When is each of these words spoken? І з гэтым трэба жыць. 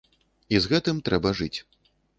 І 0.55 0.63
з 0.65 0.71
гэтым 0.73 1.03
трэба 1.11 1.37
жыць. 1.43 1.55